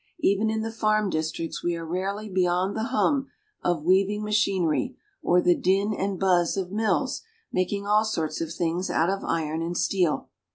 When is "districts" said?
1.11-1.63